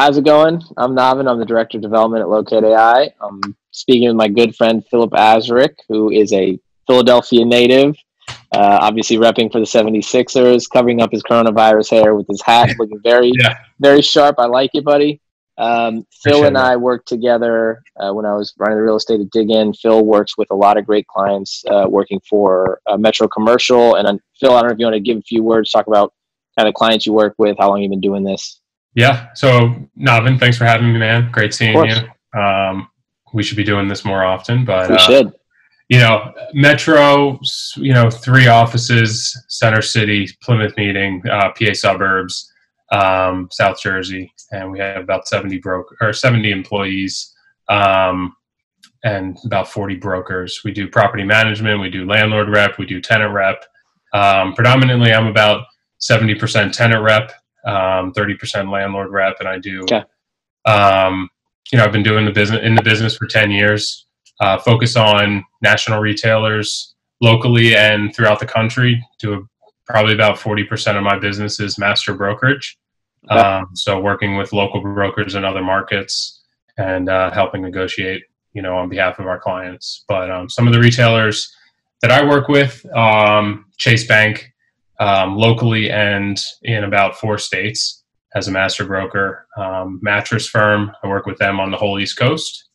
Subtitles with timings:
[0.00, 0.62] How's it going?
[0.78, 1.30] I'm Navin.
[1.30, 3.10] I'm the Director of Development at Locate AI.
[3.20, 7.94] I'm speaking with my good friend Philip Azrick, who is a Philadelphia native,
[8.26, 12.98] uh, obviously repping for the 76ers, covering up his coronavirus hair with his hat, looking
[13.02, 13.58] very, yeah.
[13.78, 14.36] very sharp.
[14.38, 15.20] I like it, buddy.
[15.58, 19.30] Um, Phil and I worked together uh, when I was running the real estate at
[19.32, 19.74] Dig Inn.
[19.74, 23.96] Phil works with a lot of great clients uh, working for uh, Metro Commercial.
[23.96, 26.14] And Phil, I don't know if you want to give a few words, talk about
[26.58, 28.59] kind of clients you work with, how long you've been doing this.
[28.94, 29.28] Yeah.
[29.34, 31.30] So, Navin, thanks for having me, man.
[31.30, 32.40] Great seeing you.
[32.40, 32.88] Um,
[33.32, 35.32] we should be doing this more often, but we uh, should.
[35.88, 37.38] You know, Metro,
[37.76, 42.52] you know, three offices, Center City, Plymouth Meeting, uh, PA suburbs,
[42.92, 47.34] um, South Jersey, and we have about 70 broker or 70 employees.
[47.68, 48.36] Um,
[49.04, 50.60] and about 40 brokers.
[50.64, 53.64] We do property management, we do landlord rep, we do tenant rep.
[54.12, 55.64] Um, predominantly, I'm about
[56.00, 57.32] 70% tenant rep,
[57.66, 59.82] um, 30% landlord rep, and I do.
[59.82, 60.04] Okay.
[60.64, 61.28] Um,
[61.72, 64.06] you know, I've been doing the business in the business for 10 years.
[64.40, 69.04] Uh, focus on national retailers locally and throughout the country.
[69.18, 69.40] Do a,
[69.86, 72.78] probably about 40% of my business is master brokerage.
[73.28, 76.40] Um, so working with local brokers in other markets
[76.78, 78.22] and uh, helping negotiate,
[78.54, 80.04] you know, on behalf of our clients.
[80.08, 81.54] But um, some of the retailers
[82.00, 84.49] that I work with, um, Chase Bank,
[85.00, 89.46] um, locally and in about four states as a master broker.
[89.56, 92.68] Um, mattress firm, I work with them on the whole East Coast.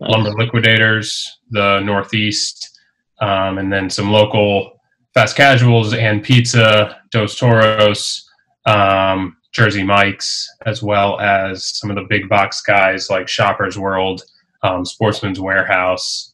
[0.00, 0.10] Nice.
[0.10, 2.78] Lumber liquidators, the Northeast,
[3.20, 4.80] um, and then some local
[5.12, 8.28] fast casuals and pizza, Dos Toros,
[8.64, 14.22] um, Jersey Mike's, as well as some of the big box guys like Shoppers World,
[14.62, 16.32] um, Sportsman's Warehouse,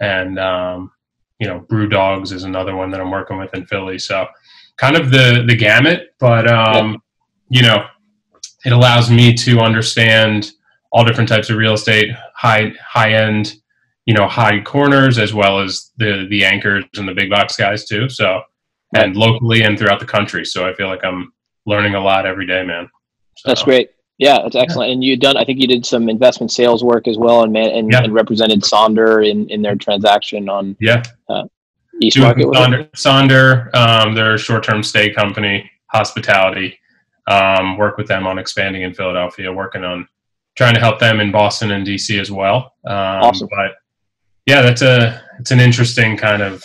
[0.00, 0.90] and um,
[1.40, 3.98] you know, Brew Dogs is another one that I'm working with in Philly.
[3.98, 4.26] So
[4.78, 7.02] kind of the the gamut, but um,
[7.50, 7.84] you know,
[8.64, 10.52] it allows me to understand
[10.90, 13.54] all different types of real estate, high high end,
[14.06, 17.84] you know, high corners as well as the the anchors and the big box guys
[17.84, 18.08] too.
[18.08, 18.40] So,
[18.94, 20.44] and locally and throughout the country.
[20.44, 21.32] So I feel like I'm
[21.66, 22.88] learning a lot every day, man.
[23.36, 23.90] So, That's great.
[24.18, 24.90] Yeah, that's excellent.
[24.90, 25.36] And you done.
[25.36, 28.02] I think you did some investment sales work as well, and man, and, yeah.
[28.02, 31.44] and represented Sonder in in their transaction on yeah uh,
[32.00, 32.46] East Market.
[32.46, 36.78] Sonder, Sonder um, their short term stay company, hospitality.
[37.26, 40.08] Um, work with them on expanding in Philadelphia, working on
[40.56, 42.74] trying to help them in Boston and DC as well.
[42.86, 43.48] Um, awesome.
[43.50, 43.76] But
[44.46, 46.64] yeah, that's a it's an interesting kind of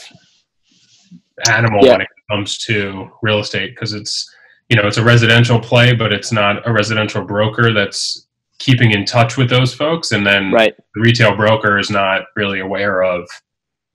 [1.48, 1.94] animal yeah.
[1.94, 4.34] when it comes to real estate because it's
[4.70, 8.28] you know it's a residential play, but it's not a residential broker that's
[8.60, 10.74] keeping in touch with those folks, and then right.
[10.96, 13.28] the retail broker is not really aware of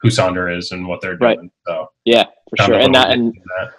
[0.01, 1.39] who Sonder is and what they're doing.
[1.39, 1.51] Right.
[1.67, 3.35] So yeah, for sure, and that and.
[3.59, 3.73] That.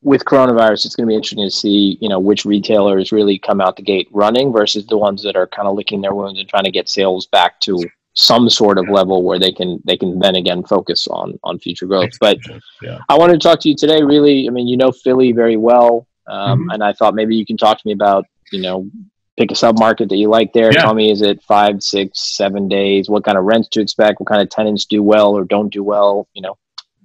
[0.00, 3.60] With coronavirus, it's going to be interesting to see, you know, which retailers really come
[3.60, 6.48] out the gate running versus the ones that are kind of licking their wounds and
[6.48, 7.84] trying to get sales back to
[8.14, 11.84] some sort of level where they can they can then again focus on on future
[11.84, 12.12] growth.
[12.18, 12.38] But
[12.80, 13.00] yeah.
[13.10, 14.02] I wanted to talk to you today.
[14.02, 16.06] Really, I mean, you know Philly very well.
[16.26, 16.70] Um, mm-hmm.
[16.70, 18.90] And I thought maybe you can talk to me about, you know,
[19.38, 20.72] pick a sub market that you like there.
[20.72, 20.82] Yeah.
[20.82, 23.08] Tell me, is it five, six, seven days?
[23.08, 24.20] What kind of rents to expect?
[24.20, 26.28] What kind of tenants do well or don't do well?
[26.32, 26.58] You know?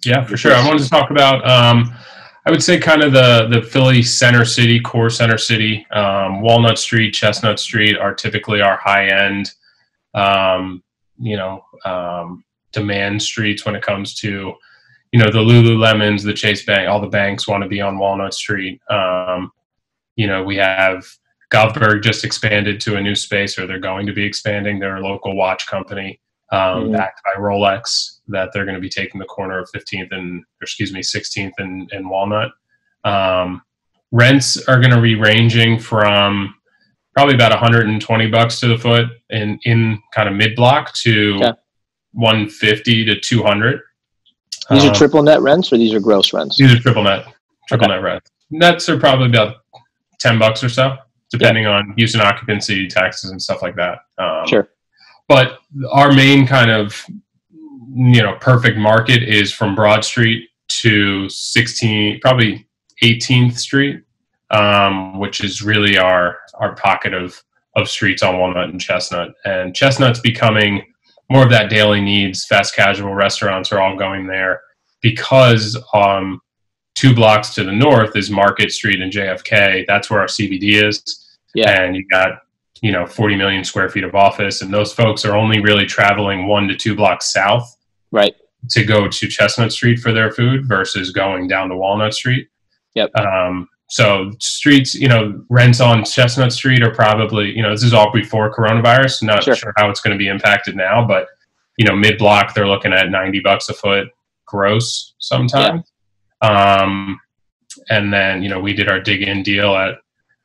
[0.05, 0.53] Yeah, for sure.
[0.53, 1.93] I wanted to talk about, um,
[2.45, 6.79] I would say kind of the, the Philly center city, core center city, um, Walnut
[6.79, 9.51] Street, Chestnut Street are typically our high end,
[10.13, 10.81] um,
[11.19, 14.55] you know, um, demand streets when it comes to,
[15.11, 18.33] you know the Lululemons, the Chase Bank, all the banks want to be on Walnut
[18.33, 18.81] Street.
[18.89, 19.51] Um,
[20.15, 21.05] you know, we have
[21.53, 25.35] Govberg just expanded to a new space, or they're going to be expanding their local
[25.35, 26.19] watch company,
[26.51, 26.93] um, mm.
[26.93, 30.93] backed by Rolex, that they're going to be taking the corner of 15th and, excuse
[30.93, 32.51] me, 16th and, and Walnut.
[33.03, 33.61] Um,
[34.11, 36.55] rents are going to be ranging from
[37.13, 41.53] probably about 120 bucks to the foot in in kind of mid block to okay.
[42.13, 43.81] 150 to 200
[44.69, 46.57] these are um, triple net rents, or these are gross rents?
[46.57, 47.25] These are triple net,
[47.67, 47.95] triple okay.
[47.95, 48.31] net rents.
[48.51, 49.57] Nets are probably about
[50.19, 50.97] ten bucks or so,
[51.31, 51.71] depending yeah.
[51.71, 53.99] on use and occupancy, taxes, and stuff like that.
[54.17, 54.69] Um, sure.
[55.27, 55.59] But
[55.91, 57.05] our main kind of
[57.93, 62.67] you know perfect market is from Broad Street to 16, probably
[63.03, 64.03] 18th Street,
[64.51, 67.41] um, which is really our our pocket of
[67.75, 69.29] of streets on Walnut and Chestnut.
[69.45, 70.83] And Chestnut's becoming
[71.29, 74.59] more of that daily needs, fast casual restaurants are all going there
[75.01, 76.41] because um,
[77.01, 79.87] two blocks to the north is Market Street and JFK.
[79.87, 81.39] That's where our CBD is.
[81.55, 81.81] Yeah.
[81.81, 82.43] And you got,
[82.83, 84.61] you know, 40 million square feet of office.
[84.61, 87.75] And those folks are only really traveling one to two blocks south.
[88.11, 88.35] Right.
[88.69, 92.49] To go to Chestnut Street for their food versus going down to Walnut Street.
[92.93, 93.15] Yep.
[93.15, 97.95] Um, so streets, you know, rents on Chestnut Street are probably, you know, this is
[97.95, 99.23] all before coronavirus.
[99.23, 99.55] Not Sure.
[99.55, 101.25] sure how it's going to be impacted now, but
[101.77, 104.09] you know, mid block they're looking at ninety bucks a foot
[104.45, 105.90] gross sometimes.
[106.41, 107.19] Um,
[107.89, 109.97] and then you know we did our Dig Inn deal at, I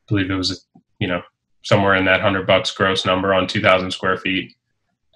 [0.09, 0.67] believe it was
[0.99, 1.23] you know
[1.63, 4.55] somewhere in that hundred bucks gross number on two thousand square feet,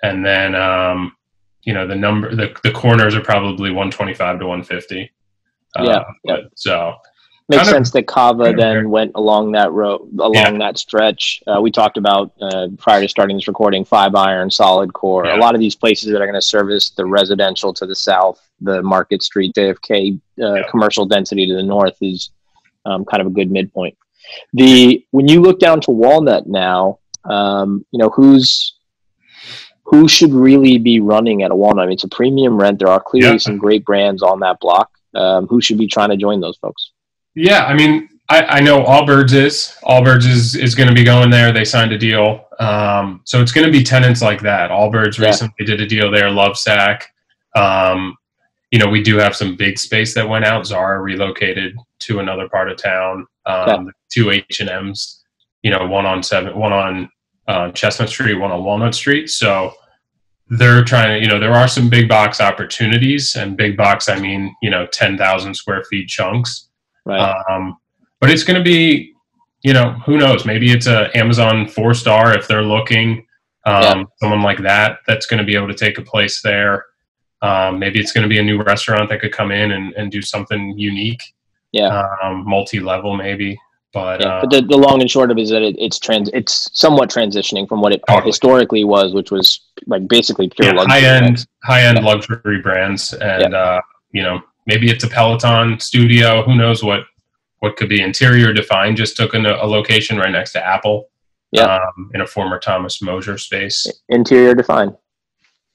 [0.02, 1.16] and then um,
[1.62, 5.10] you know the number the the corners are probably one twenty five to one fifty.
[5.78, 5.84] Yeah,
[6.24, 6.36] yeah.
[6.42, 6.94] but- So
[7.50, 10.52] Makes Kind of- sense that Cava of then went along that road, along Yeah.
[10.58, 11.42] that stretch.
[11.46, 15.26] Uh, we talked about uh, prior to starting this recording, five iron, solid core.
[15.26, 15.36] Yeah.
[15.36, 18.40] A lot of these places that are going to service the residential to the south,
[18.60, 20.62] the Market Street, JFK uh, Yeah.
[20.70, 22.30] commercial density to the north is
[22.86, 23.96] um, kind of a good midpoint.
[24.52, 28.76] The when you look down to Walnut now, um, you know who's
[29.84, 31.82] who should really be running at a Walnut.
[31.82, 32.78] I mean, it's a premium rent.
[32.78, 34.88] There are clearly some great brands on that block.
[35.16, 36.92] Um, who should be trying to join those folks?
[37.34, 41.30] Yeah, I mean, I, I know Allbirds is Allbirds is is going to be going
[41.30, 41.52] there.
[41.52, 44.70] They signed a deal, um, so it's going to be tenants like that.
[44.70, 45.26] Allbirds Yeah.
[45.26, 46.26] recently did a deal there.
[46.30, 47.02] Lovesac,
[47.56, 48.16] um,
[48.70, 50.66] you know, we do have some big space that went out.
[50.66, 53.26] Zara relocated to another part of town.
[53.46, 55.24] Um, the Two H and M's,
[55.62, 57.08] you know, one on seven, one on
[57.48, 59.28] uh, Chestnut Street, one on Walnut Street.
[59.28, 59.72] So
[60.48, 64.18] they're trying to, you know, there are some big box opportunities, and big box, I
[64.20, 66.68] mean, you know, ten thousand square feet chunks.
[67.04, 67.42] Right.
[67.48, 67.78] Um,
[68.20, 69.14] but it's going to be,
[69.62, 70.44] you know, who knows?
[70.44, 73.26] Maybe it's a Amazon four star if they're looking.
[73.66, 74.04] Um, Yeah.
[74.18, 76.86] Someone like that that's going to be able to take a place there.
[77.42, 80.12] Um, maybe it's going to be a new restaurant that could come in and, and
[80.12, 81.22] do something unique,
[81.72, 82.04] yeah.
[82.22, 83.58] um, multi level maybe.
[83.94, 85.98] But Yeah, uh, but the, the long and short of it is that it, it's
[85.98, 88.28] trans it's somewhat transitioning from what it Totally.
[88.28, 91.00] historically was, which was like basically pure yeah, luxury.
[91.00, 92.04] high end, high end Yeah.
[92.04, 93.80] luxury brands, and uh,
[94.12, 96.42] you know, maybe it's a Peloton studio.
[96.46, 97.00] Who knows what
[97.62, 98.96] what could be Interior Define?
[98.96, 101.08] Just took in a, a location right next to Apple.
[101.52, 101.64] Yeah.
[101.74, 103.84] Um, in a former Thomas Moser space.
[104.08, 104.96] Interior Define.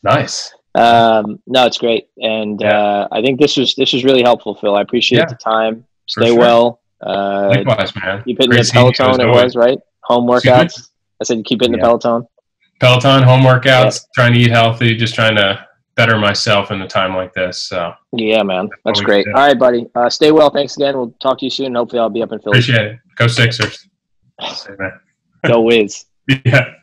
[0.03, 0.53] Nice.
[0.73, 2.77] Um, no, it's great, and Yeah.
[2.79, 4.75] uh, I think this was this was really helpful, Phil.
[4.75, 5.85] I appreciate Yeah, the time.
[6.07, 6.37] Stay sure.
[6.39, 6.81] well.
[7.05, 8.23] Uh, Likewise, man.
[8.23, 9.21] keep hitting Great the seeing you as Peloton.
[9.29, 9.77] It was right.
[10.03, 10.89] Home workouts.
[11.21, 11.83] I said keep hitting Yeah.
[11.83, 12.27] the Peloton.
[12.81, 15.65] Peloton, home workouts, trying to eat healthy, just trying to
[15.95, 17.63] better myself in a time like this.
[17.63, 19.25] So Yeah, man, that's great.
[19.27, 19.87] All right, buddy.
[19.95, 20.49] Uh, stay well.
[20.49, 20.95] Thanks again.
[20.97, 21.75] We'll talk to you soon.
[21.75, 22.57] Hopefully, I'll be up in Philly.
[22.59, 22.99] appreciate it.
[23.15, 23.87] Go Sixers.
[25.47, 26.05] Go Wiz.
[26.45, 26.73] Yeah.